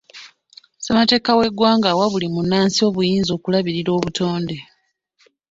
Ssemateeka 0.77 1.31
w’eggwanga 1.37 1.87
awa 1.93 2.05
buli 2.13 2.27
munnansi 2.33 2.79
obuyinza 2.89 3.31
okulabirira 3.37 3.91
obutonde. 3.97 4.57